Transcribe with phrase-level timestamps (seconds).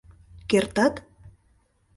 [0.49, 0.95] —Кертат?